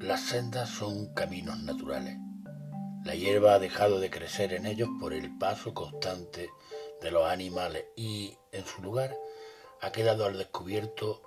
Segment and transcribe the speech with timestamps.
[0.00, 2.18] Las sendas son caminos naturales.
[3.02, 6.50] La hierba ha dejado de crecer en ellos por el paso constante
[7.00, 9.16] de los animales y, en su lugar,
[9.80, 11.22] ha quedado al descubierto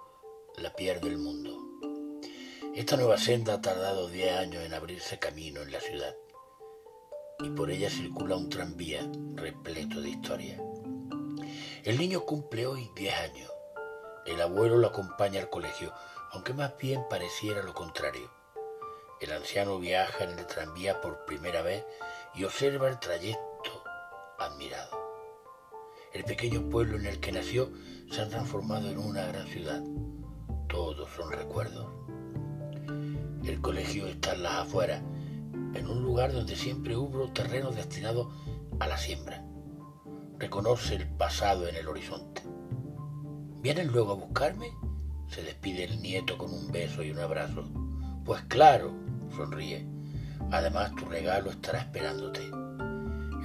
[0.57, 1.57] la piel del mundo.
[2.75, 6.15] Esta nueva senda ha tardado diez años en abrirse camino en la ciudad
[7.39, 10.61] y por ella circula un tranvía repleto de historia.
[11.83, 13.49] El niño cumple hoy diez años.
[14.27, 15.91] El abuelo lo acompaña al colegio,
[16.31, 18.38] aunque más bien pareciera lo contrario.
[19.19, 21.85] El anciano viaja en el tranvía por primera vez
[22.35, 23.83] y observa el trayecto
[24.37, 24.97] admirado.
[26.13, 27.69] El pequeño pueblo en el que nació
[28.09, 29.83] se ha transformado en una gran ciudad.
[30.69, 31.87] Todos son recuerdos.
[33.43, 35.01] El colegio está en las afueras,
[35.73, 38.31] en un lugar donde siempre hubo terreno destinado
[38.79, 39.43] a la siembra.
[40.37, 42.41] Reconoce el pasado en el horizonte.
[43.61, 44.71] ¿Vienen luego a buscarme?
[45.27, 47.69] Se despide el nieto con un beso y un abrazo.
[48.29, 48.93] Pues claro,
[49.35, 49.87] sonríe.
[50.51, 52.45] Además, tu regalo estará esperándote.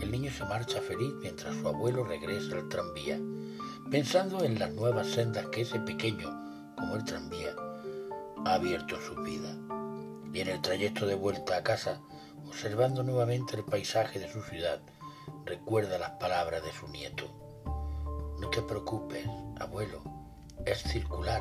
[0.03, 3.19] El niño se marcha feliz mientras su abuelo regresa al tranvía,
[3.91, 6.29] pensando en las nuevas sendas que ese pequeño,
[6.77, 7.57] como el tranvía,
[8.45, 9.57] ha abierto en su vida.
[10.35, 12.03] Y en el trayecto de vuelta a casa,
[12.47, 14.83] observando nuevamente el paisaje de su ciudad,
[15.47, 17.25] recuerda las palabras de su nieto.
[18.39, 19.27] No te preocupes,
[19.59, 20.03] abuelo,
[20.67, 21.41] es circular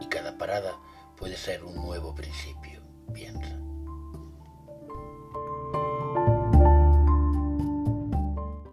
[0.00, 0.78] y cada parada
[1.16, 3.45] puede ser un nuevo principio piensa.